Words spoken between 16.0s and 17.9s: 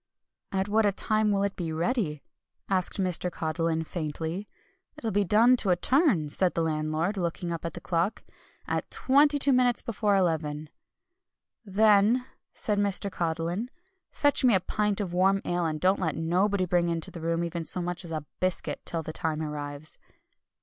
nobody bring into the room even so